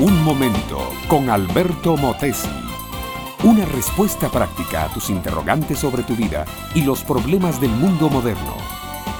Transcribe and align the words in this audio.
Un 0.00 0.24
momento 0.24 0.94
con 1.08 1.28
Alberto 1.28 1.94
Motesi. 1.94 2.48
Una 3.44 3.66
respuesta 3.66 4.30
práctica 4.30 4.84
a 4.84 4.94
tus 4.94 5.10
interrogantes 5.10 5.78
sobre 5.78 6.02
tu 6.04 6.16
vida 6.16 6.46
y 6.74 6.84
los 6.84 7.04
problemas 7.04 7.60
del 7.60 7.68
mundo 7.72 8.08
moderno. 8.08 8.56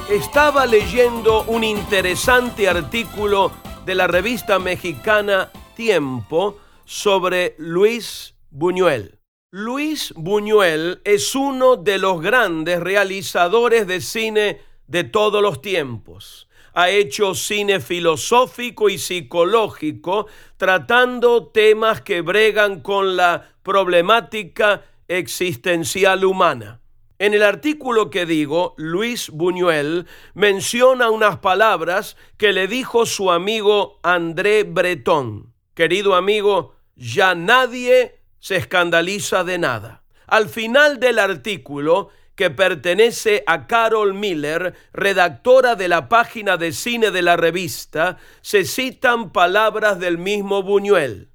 Estaba 0.08 0.64
leyendo 0.64 1.42
un 1.42 1.64
interesante 1.64 2.66
artículo 2.66 3.52
de 3.84 3.94
la 3.94 4.06
revista 4.06 4.58
mexicana 4.58 5.50
Tiempo 5.76 6.56
sobre 6.86 7.56
Luis 7.58 8.34
Buñuel. 8.48 9.18
Luis 9.50 10.14
Buñuel 10.16 11.02
es 11.04 11.34
uno 11.34 11.76
de 11.76 11.98
los 11.98 12.22
grandes 12.22 12.80
realizadores 12.80 13.86
de 13.86 14.00
cine 14.00 14.62
de 14.86 15.04
todos 15.04 15.42
los 15.42 15.60
tiempos 15.60 16.48
ha 16.74 16.90
hecho 16.90 17.34
cine 17.34 17.80
filosófico 17.80 18.88
y 18.88 18.98
psicológico 18.98 20.26
tratando 20.56 21.46
temas 21.48 22.00
que 22.00 22.20
bregan 22.20 22.80
con 22.80 23.16
la 23.16 23.50
problemática 23.62 24.84
existencial 25.08 26.24
humana. 26.24 26.80
En 27.18 27.34
el 27.34 27.42
artículo 27.42 28.08
que 28.08 28.24
digo, 28.24 28.74
Luis 28.78 29.28
Buñuel 29.28 30.06
menciona 30.32 31.10
unas 31.10 31.38
palabras 31.40 32.16
que 32.38 32.52
le 32.52 32.66
dijo 32.66 33.04
su 33.04 33.30
amigo 33.30 33.98
André 34.02 34.62
Breton. 34.64 35.52
Querido 35.74 36.14
amigo, 36.14 36.74
ya 36.96 37.34
nadie 37.34 38.20
se 38.38 38.56
escandaliza 38.56 39.44
de 39.44 39.58
nada. 39.58 40.02
Al 40.26 40.48
final 40.48 40.98
del 40.98 41.18
artículo, 41.18 42.08
que 42.40 42.48
pertenece 42.48 43.44
a 43.46 43.66
Carol 43.66 44.14
Miller, 44.14 44.72
redactora 44.94 45.74
de 45.74 45.88
la 45.88 46.08
página 46.08 46.56
de 46.56 46.72
cine 46.72 47.10
de 47.10 47.20
la 47.20 47.36
revista, 47.36 48.16
se 48.40 48.64
citan 48.64 49.30
palabras 49.30 50.00
del 50.00 50.16
mismo 50.16 50.62
Buñuel. 50.62 51.28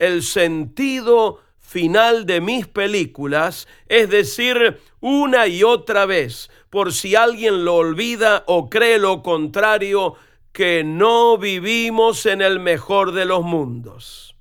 El 0.00 0.24
sentido 0.24 1.38
final 1.60 2.26
de 2.26 2.40
mis 2.40 2.66
películas, 2.66 3.68
es 3.86 4.10
decir, 4.10 4.80
una 4.98 5.46
y 5.46 5.62
otra 5.62 6.04
vez, 6.04 6.50
por 6.68 6.92
si 6.92 7.14
alguien 7.14 7.64
lo 7.64 7.76
olvida 7.76 8.42
o 8.48 8.68
cree 8.68 8.98
lo 8.98 9.22
contrario, 9.22 10.16
que 10.50 10.82
no 10.82 11.38
vivimos 11.38 12.26
en 12.26 12.42
el 12.42 12.58
mejor 12.58 13.12
de 13.12 13.24
los 13.24 13.44
mundos. 13.44 14.34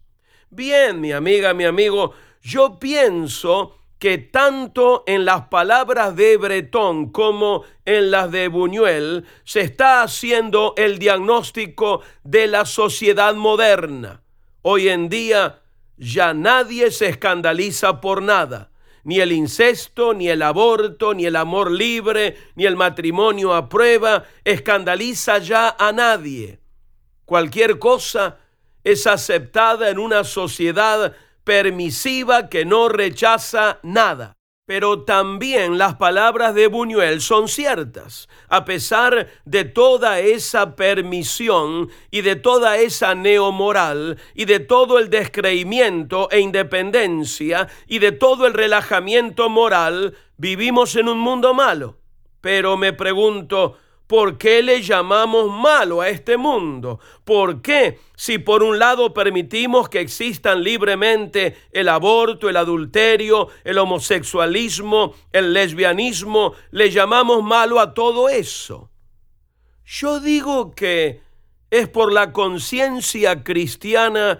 Bien, 0.50 1.00
mi 1.02 1.12
amiga, 1.12 1.54
mi 1.54 1.66
amigo, 1.66 2.14
yo 2.42 2.80
pienso 2.80 3.79
que 4.00 4.18
tanto 4.18 5.04
en 5.06 5.26
las 5.26 5.48
palabras 5.48 6.16
de 6.16 6.38
Bretón 6.38 7.12
como 7.12 7.66
en 7.84 8.12
las 8.12 8.32
de 8.32 8.48
Buñuel 8.48 9.26
se 9.44 9.60
está 9.60 10.02
haciendo 10.02 10.74
el 10.78 11.00
diagnóstico 11.00 12.02
de 12.24 12.48
la 12.48 12.66
sociedad 12.66 13.36
moderna. 13.36 14.24
Hoy 14.62 14.88
en 14.88 15.10
día 15.10 15.62
ya 15.98 16.34
nadie 16.34 16.92
se 16.92 17.10
escandaliza 17.10 18.00
por 18.00 18.22
nada, 18.22 18.72
ni 19.04 19.20
el 19.20 19.34
incesto, 19.34 20.14
ni 20.14 20.30
el 20.30 20.44
aborto, 20.44 21.14
ni 21.14 21.26
el 21.26 21.36
amor 21.36 21.70
libre, 21.70 22.38
ni 22.56 22.66
el 22.66 22.78
matrimonio 22.78 23.54
a 23.54 23.68
prueba 23.68 24.24
escandaliza 24.46 25.40
ya 25.40 25.76
a 25.78 25.92
nadie. 25.92 26.62
Cualquier 27.26 27.80
cosa 27.80 28.38
es 28.86 29.08
aceptada 29.08 29.90
en 29.90 30.00
una 30.00 30.24
sociedad 30.24 31.14
permisiva 31.50 32.48
que 32.48 32.64
no 32.64 32.90
rechaza 32.90 33.80
nada. 33.82 34.38
Pero 34.68 35.02
también 35.02 35.80
las 35.80 35.96
palabras 35.96 36.54
de 36.54 36.68
Buñuel 36.68 37.22
son 37.22 37.48
ciertas, 37.48 38.30
a 38.50 38.66
pesar 38.66 39.28
de 39.46 39.66
toda 39.66 40.20
esa 40.20 40.76
permisión 40.76 41.90
y 42.12 42.22
de 42.22 42.36
toda 42.36 42.78
esa 42.78 43.16
neomoral 43.16 44.20
y 44.36 44.46
de 44.46 44.60
todo 44.60 45.00
el 45.00 45.10
descreimiento 45.10 46.30
e 46.30 46.40
independencia 46.40 47.68
y 47.88 47.98
de 47.98 48.12
todo 48.12 48.46
el 48.46 48.54
relajamiento 48.54 49.50
moral, 49.50 50.16
vivimos 50.38 50.96
en 50.98 51.10
un 51.10 51.18
mundo 51.18 51.56
malo. 51.56 51.98
Pero 52.42 52.78
me 52.78 52.94
pregunto, 52.94 53.80
¿Por 54.10 54.40
qué 54.40 54.64
le 54.64 54.82
llamamos 54.82 55.52
malo 55.52 56.02
a 56.02 56.10
este 56.10 56.36
mundo? 56.36 57.00
¿Por 57.24 57.62
qué, 57.62 58.00
si 58.16 58.40
por 58.40 58.64
un 58.64 58.80
lado 58.80 59.14
permitimos 59.14 59.88
que 59.88 60.00
existan 60.00 60.64
libremente 60.64 61.56
el 61.72 61.88
aborto, 61.90 62.50
el 62.50 62.58
adulterio, 62.58 63.50
el 63.64 63.78
homosexualismo, 63.78 65.14
el 65.32 65.54
lesbianismo, 65.54 66.54
le 66.72 66.90
llamamos 66.90 67.44
malo 67.44 67.80
a 67.80 67.94
todo 67.94 68.30
eso? 68.30 68.90
Yo 69.86 70.20
digo 70.20 70.72
que 70.72 71.22
es 71.70 71.88
por 71.88 72.12
la 72.12 72.34
conciencia 72.34 73.44
cristiana 73.44 74.40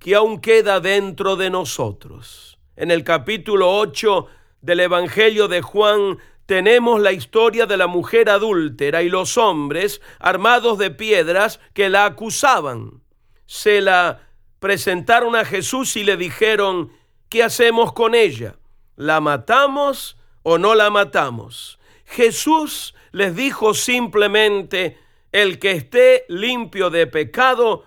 que 0.00 0.16
aún 0.16 0.40
queda 0.40 0.80
dentro 0.80 1.36
de 1.36 1.50
nosotros. 1.50 2.58
En 2.74 2.90
el 2.90 3.04
capítulo 3.04 3.76
8 3.78 4.26
del 4.60 4.80
Evangelio 4.80 5.46
de 5.46 5.62
Juan 5.62 6.18
tenemos 6.46 7.00
la 7.00 7.12
historia 7.12 7.66
de 7.66 7.76
la 7.76 7.86
mujer 7.86 8.28
adúltera 8.28 9.02
y 9.02 9.08
los 9.08 9.38
hombres 9.38 10.00
armados 10.18 10.78
de 10.78 10.90
piedras 10.90 11.60
que 11.72 11.88
la 11.88 12.04
acusaban. 12.04 13.02
Se 13.46 13.80
la 13.80 14.20
presentaron 14.58 15.36
a 15.36 15.44
Jesús 15.44 15.96
y 15.96 16.04
le 16.04 16.16
dijeron, 16.16 16.92
¿qué 17.28 17.42
hacemos 17.42 17.92
con 17.92 18.14
ella? 18.14 18.56
¿La 18.96 19.20
matamos 19.20 20.18
o 20.42 20.58
no 20.58 20.74
la 20.74 20.90
matamos? 20.90 21.78
Jesús 22.04 22.94
les 23.12 23.34
dijo 23.34 23.74
simplemente, 23.74 24.98
el 25.32 25.58
que 25.58 25.72
esté 25.72 26.24
limpio 26.28 26.90
de 26.90 27.06
pecado, 27.06 27.84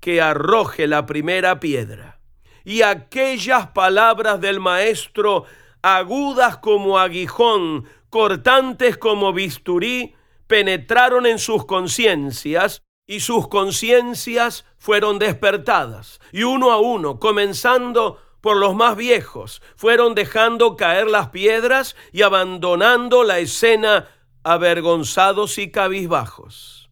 que 0.00 0.22
arroje 0.22 0.86
la 0.86 1.04
primera 1.04 1.60
piedra. 1.60 2.20
Y 2.64 2.82
aquellas 2.82 3.68
palabras 3.68 4.40
del 4.40 4.60
Maestro 4.60 5.44
agudas 5.94 6.58
como 6.58 6.98
aguijón, 6.98 7.88
cortantes 8.10 8.98
como 8.98 9.32
bisturí, 9.32 10.16
penetraron 10.48 11.26
en 11.26 11.38
sus 11.38 11.64
conciencias 11.64 12.82
y 13.06 13.20
sus 13.20 13.46
conciencias 13.46 14.64
fueron 14.78 15.20
despertadas. 15.20 16.18
Y 16.32 16.42
uno 16.42 16.72
a 16.72 16.80
uno, 16.80 17.20
comenzando 17.20 18.20
por 18.40 18.56
los 18.56 18.74
más 18.74 18.96
viejos, 18.96 19.62
fueron 19.76 20.16
dejando 20.16 20.74
caer 20.74 21.06
las 21.06 21.28
piedras 21.28 21.94
y 22.10 22.22
abandonando 22.22 23.22
la 23.22 23.38
escena 23.38 24.08
avergonzados 24.42 25.56
y 25.58 25.70
cabizbajos. 25.70 26.90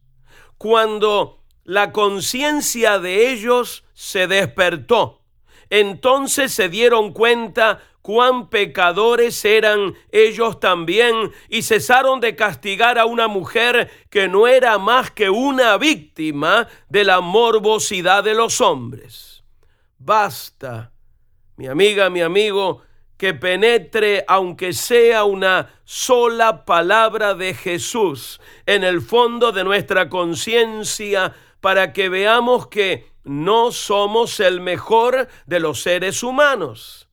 Cuando 0.57 1.43
la 1.65 1.91
conciencia 1.91 2.99
de 2.99 3.29
ellos 3.29 3.83
se 3.93 4.27
despertó, 4.27 5.21
entonces 5.69 6.53
se 6.53 6.69
dieron 6.69 7.11
cuenta 7.11 7.81
cuán 8.05 8.49
pecadores 8.49 9.43
eran 9.45 9.95
ellos 10.11 10.59
también 10.59 11.31
y 11.49 11.63
cesaron 11.63 12.19
de 12.19 12.35
castigar 12.35 12.99
a 12.99 13.05
una 13.05 13.27
mujer 13.27 13.89
que 14.11 14.27
no 14.27 14.45
era 14.45 14.77
más 14.77 15.09
que 15.09 15.31
una 15.31 15.75
víctima 15.79 16.67
de 16.87 17.03
la 17.03 17.19
morbosidad 17.19 18.23
de 18.23 18.35
los 18.35 18.61
hombres. 18.61 19.43
Basta, 19.97 20.91
mi 21.55 21.65
amiga, 21.65 22.11
mi 22.11 22.21
amigo, 22.21 22.83
que 23.17 23.33
penetre, 23.33 24.23
aunque 24.27 24.73
sea 24.73 25.23
una 25.23 25.73
sola 25.83 26.63
palabra 26.63 27.33
de 27.33 27.55
Jesús, 27.55 28.39
en 28.67 28.83
el 28.83 29.01
fondo 29.01 29.51
de 29.51 29.63
nuestra 29.63 30.09
conciencia, 30.09 31.33
para 31.59 31.91
que 31.91 32.09
veamos 32.09 32.67
que 32.67 33.09
no 33.23 33.71
somos 33.71 34.39
el 34.39 34.61
mejor 34.61 35.27
de 35.47 35.59
los 35.59 35.81
seres 35.81 36.21
humanos 36.21 37.04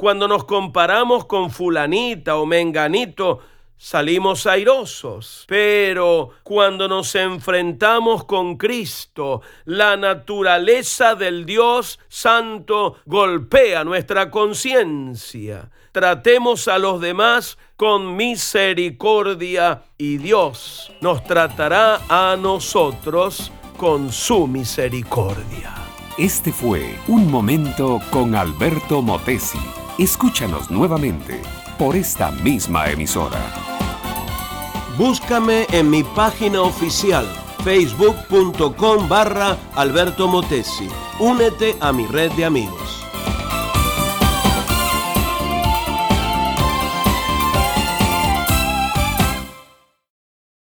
cuando 0.00 0.26
nos 0.26 0.44
comparamos 0.44 1.26
con 1.26 1.50
fulanita 1.50 2.38
o 2.38 2.46
menganito, 2.46 3.40
salimos 3.76 4.46
airosos. 4.46 5.44
Pero 5.46 6.30
cuando 6.42 6.88
nos 6.88 7.14
enfrentamos 7.14 8.24
con 8.24 8.56
Cristo, 8.56 9.42
la 9.66 9.98
naturaleza 9.98 11.16
del 11.16 11.44
Dios 11.44 11.98
Santo 12.08 12.96
golpea 13.04 13.84
nuestra 13.84 14.30
conciencia. 14.30 15.70
Tratemos 15.92 16.66
a 16.66 16.78
los 16.78 16.98
demás 17.02 17.58
con 17.76 18.16
misericordia 18.16 19.82
y 19.98 20.16
Dios 20.16 20.90
nos 21.02 21.22
tratará 21.24 22.00
a 22.08 22.38
nosotros 22.40 23.52
con 23.76 24.10
su 24.10 24.46
misericordia. 24.46 25.74
Este 26.16 26.52
fue 26.52 26.98
Un 27.06 27.30
Momento 27.30 28.00
con 28.10 28.34
Alberto 28.34 29.02
Motesi. 29.02 29.79
Escúchanos 30.00 30.70
nuevamente 30.70 31.42
por 31.78 31.94
esta 31.94 32.30
misma 32.30 32.88
emisora. 32.88 33.38
Búscame 34.96 35.66
en 35.72 35.90
mi 35.90 36.02
página 36.02 36.62
oficial 36.62 37.26
facebook.com 37.64 39.06
barra 39.10 39.58
Alberto 39.74 40.26
Motesi. 40.26 40.88
Únete 41.18 41.76
a 41.80 41.92
mi 41.92 42.06
red 42.06 42.32
de 42.32 42.46
amigos. 42.46 42.89